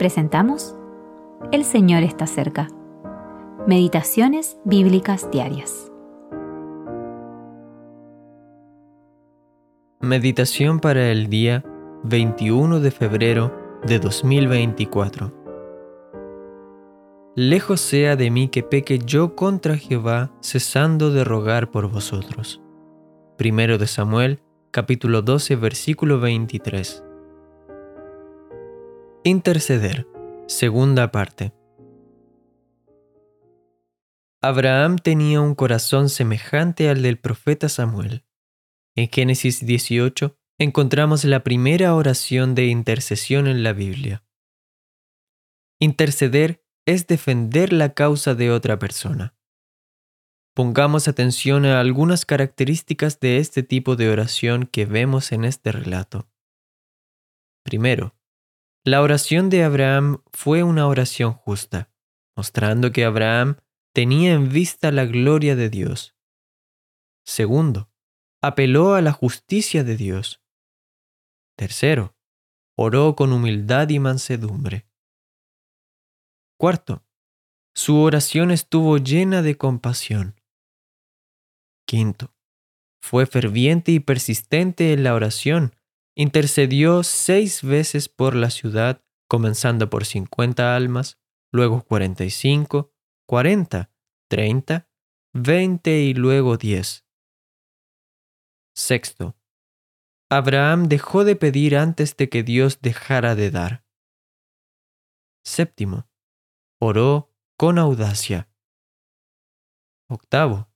presentamos 0.00 0.74
El 1.52 1.62
Señor 1.62 2.02
está 2.04 2.26
cerca. 2.26 2.68
Meditaciones 3.66 4.56
Bíblicas 4.64 5.30
Diarias. 5.30 5.92
Meditación 10.00 10.80
para 10.80 11.10
el 11.10 11.28
día 11.28 11.62
21 12.04 12.80
de 12.80 12.90
febrero 12.90 13.54
de 13.86 13.98
2024. 13.98 15.34
Lejos 17.36 17.82
sea 17.82 18.16
de 18.16 18.30
mí 18.30 18.48
que 18.48 18.62
peque 18.62 19.00
yo 19.00 19.36
contra 19.36 19.76
Jehová, 19.76 20.32
cesando 20.40 21.10
de 21.10 21.24
rogar 21.24 21.70
por 21.70 21.90
vosotros. 21.90 22.62
Primero 23.36 23.76
de 23.76 23.86
Samuel, 23.86 24.40
capítulo 24.70 25.20
12, 25.20 25.56
versículo 25.56 26.20
23. 26.20 27.04
Interceder. 29.22 30.06
Segunda 30.46 31.12
parte. 31.12 31.52
Abraham 34.40 34.96
tenía 34.96 35.42
un 35.42 35.54
corazón 35.54 36.08
semejante 36.08 36.88
al 36.88 37.02
del 37.02 37.18
profeta 37.18 37.68
Samuel. 37.68 38.24
En 38.96 39.10
Génesis 39.10 39.66
18 39.66 40.38
encontramos 40.58 41.26
la 41.26 41.44
primera 41.44 41.94
oración 41.94 42.54
de 42.54 42.68
intercesión 42.68 43.46
en 43.46 43.62
la 43.62 43.74
Biblia. 43.74 44.24
Interceder 45.78 46.64
es 46.86 47.06
defender 47.06 47.74
la 47.74 47.92
causa 47.92 48.34
de 48.34 48.50
otra 48.50 48.78
persona. 48.78 49.36
Pongamos 50.54 51.08
atención 51.08 51.66
a 51.66 51.78
algunas 51.78 52.24
características 52.24 53.20
de 53.20 53.36
este 53.36 53.62
tipo 53.62 53.96
de 53.96 54.08
oración 54.08 54.64
que 54.64 54.86
vemos 54.86 55.32
en 55.32 55.44
este 55.44 55.72
relato. 55.72 56.26
Primero, 57.62 58.14
la 58.84 59.02
oración 59.02 59.50
de 59.50 59.62
Abraham 59.62 60.22
fue 60.32 60.62
una 60.62 60.86
oración 60.86 61.32
justa, 61.34 61.90
mostrando 62.34 62.92
que 62.92 63.04
Abraham 63.04 63.56
tenía 63.92 64.32
en 64.32 64.48
vista 64.48 64.90
la 64.90 65.04
gloria 65.04 65.54
de 65.54 65.68
Dios. 65.68 66.16
Segundo, 67.24 67.90
apeló 68.40 68.94
a 68.94 69.02
la 69.02 69.12
justicia 69.12 69.84
de 69.84 69.96
Dios. 69.96 70.42
Tercero, 71.56 72.16
oró 72.74 73.14
con 73.14 73.32
humildad 73.32 73.90
y 73.90 73.98
mansedumbre. 73.98 74.88
Cuarto, 76.56 77.04
su 77.74 77.98
oración 77.98 78.50
estuvo 78.50 78.96
llena 78.96 79.42
de 79.42 79.58
compasión. 79.58 80.40
Quinto, 81.86 82.34
fue 83.02 83.26
ferviente 83.26 83.92
y 83.92 84.00
persistente 84.00 84.92
en 84.92 85.04
la 85.04 85.14
oración, 85.14 85.74
intercedió 86.14 87.02
seis 87.02 87.62
veces 87.62 88.08
por 88.08 88.34
la 88.34 88.50
ciudad, 88.50 89.02
comenzando 89.28 89.90
por 89.90 90.04
cincuenta 90.04 90.76
almas, 90.76 91.18
luego 91.52 91.82
cuarenta 91.82 92.24
y 92.24 92.30
cinco, 92.30 92.92
cuarenta, 93.26 93.92
treinta, 94.28 94.88
veinte 95.32 96.00
y 96.00 96.14
luego 96.14 96.56
diez. 96.56 97.06
Sexto, 98.74 99.36
Abraham 100.30 100.88
dejó 100.88 101.24
de 101.24 101.36
pedir 101.36 101.76
antes 101.76 102.16
de 102.16 102.28
que 102.28 102.42
Dios 102.42 102.80
dejara 102.80 103.34
de 103.34 103.50
dar. 103.50 103.84
Séptimo, 105.44 106.08
oró 106.80 107.34
con 107.56 107.78
audacia. 107.78 108.48
Octavo, 110.08 110.72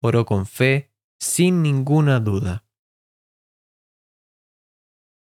oró 0.00 0.26
con 0.26 0.46
fe, 0.46 0.92
sin 1.18 1.62
ninguna 1.62 2.20
duda. 2.20 2.65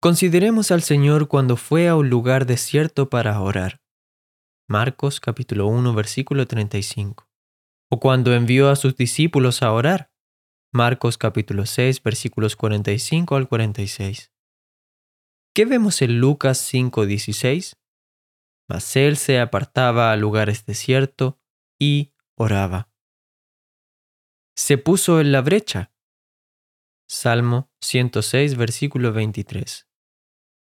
Consideremos 0.05 0.69
al 0.69 0.83
Señor 0.83 1.27
cuando 1.27 1.57
fue 1.57 1.87
a 1.87 1.95
un 1.95 2.11
lugar 2.11 2.45
desierto 2.45 3.09
para 3.09 3.41
orar. 3.41 3.81
Marcos 4.69 5.19
capítulo 5.19 5.65
1 5.65 5.95
versículo 5.95 6.45
35. 6.45 7.27
O 7.89 7.99
cuando 7.99 8.31
envió 8.31 8.69
a 8.69 8.75
sus 8.75 8.95
discípulos 8.95 9.63
a 9.63 9.71
orar. 9.71 10.11
Marcos 10.71 11.17
capítulo 11.17 11.65
6 11.65 12.03
versículos 12.03 12.55
45 12.55 13.35
al 13.35 13.47
46. 13.47 14.31
¿Qué 15.55 15.65
vemos 15.65 15.99
en 16.03 16.19
Lucas 16.19 16.59
5:16? 16.71 17.75
Mas 18.69 18.95
él 18.95 19.17
se 19.17 19.39
apartaba 19.39 20.11
a 20.11 20.17
lugares 20.17 20.67
desiertos 20.67 21.33
y 21.79 22.13
oraba. 22.37 22.91
Se 24.55 24.77
puso 24.77 25.19
en 25.19 25.31
la 25.31 25.41
brecha. 25.41 25.91
Salmo 27.09 27.71
106 27.81 28.55
versículo 28.55 29.11
23. 29.11 29.87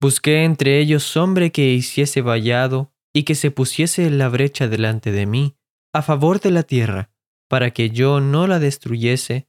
Busqué 0.00 0.44
entre 0.44 0.78
ellos 0.78 1.16
hombre 1.16 1.50
que 1.50 1.72
hiciese 1.72 2.22
vallado 2.22 2.92
y 3.12 3.24
que 3.24 3.34
se 3.34 3.50
pusiese 3.50 4.06
en 4.06 4.18
la 4.18 4.28
brecha 4.28 4.68
delante 4.68 5.10
de 5.10 5.26
mí, 5.26 5.56
a 5.92 6.02
favor 6.02 6.40
de 6.40 6.52
la 6.52 6.62
tierra, 6.62 7.10
para 7.48 7.72
que 7.72 7.90
yo 7.90 8.20
no 8.20 8.46
la 8.46 8.60
destruyese, 8.60 9.48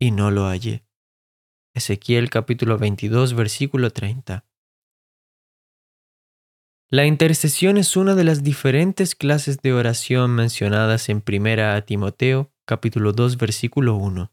y 0.00 0.10
no 0.10 0.30
lo 0.30 0.46
hallé. 0.46 0.84
Ezequiel 1.74 2.30
capítulo 2.30 2.78
22 2.78 3.34
versículo 3.34 3.90
30. 3.90 4.44
La 6.90 7.06
intercesión 7.06 7.76
es 7.76 7.96
una 7.96 8.14
de 8.14 8.24
las 8.24 8.42
diferentes 8.42 9.14
clases 9.14 9.58
de 9.62 9.72
oración 9.72 10.32
mencionadas 10.34 11.08
en 11.08 11.22
1 11.26 11.84
Timoteo 11.84 12.52
capítulo 12.66 13.12
2 13.12 13.36
versículo 13.36 13.96
1. 13.96 14.32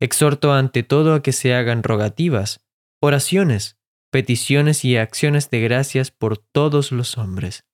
Exhorto 0.00 0.52
ante 0.52 0.82
todo 0.82 1.14
a 1.14 1.22
que 1.22 1.32
se 1.32 1.54
hagan 1.54 1.82
rogativas, 1.82 2.64
oraciones, 3.00 3.79
peticiones 4.10 4.84
y 4.84 4.96
acciones 4.96 5.50
de 5.50 5.60
gracias 5.60 6.10
por 6.10 6.38
todos 6.38 6.92
los 6.92 7.16
hombres. 7.16 7.64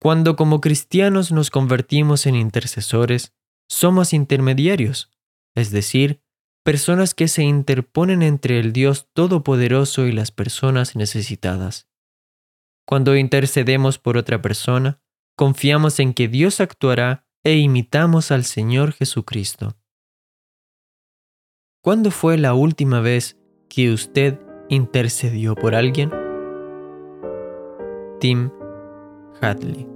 Cuando 0.00 0.36
como 0.36 0.60
cristianos 0.60 1.32
nos 1.32 1.50
convertimos 1.50 2.26
en 2.26 2.36
intercesores, 2.36 3.34
somos 3.68 4.12
intermediarios, 4.12 5.10
es 5.54 5.70
decir, 5.70 6.20
personas 6.62 7.14
que 7.14 7.28
se 7.28 7.42
interponen 7.42 8.22
entre 8.22 8.58
el 8.58 8.72
Dios 8.72 9.08
Todopoderoso 9.12 10.06
y 10.06 10.12
las 10.12 10.30
personas 10.30 10.96
necesitadas. 10.96 11.88
Cuando 12.86 13.16
intercedemos 13.16 13.98
por 13.98 14.16
otra 14.16 14.42
persona, 14.42 15.00
confiamos 15.36 15.98
en 16.00 16.12
que 16.14 16.28
Dios 16.28 16.60
actuará 16.60 17.26
e 17.42 17.56
imitamos 17.56 18.30
al 18.30 18.44
Señor 18.44 18.92
Jesucristo. 18.92 19.76
¿Cuándo 21.82 22.10
fue 22.10 22.38
la 22.38 22.54
última 22.54 23.00
vez 23.00 23.38
que 23.68 23.92
usted 23.92 24.38
intercedió 24.68 25.54
por 25.54 25.74
alguien? 25.74 26.10
Tim 28.20 28.50
Hadley 29.40 29.86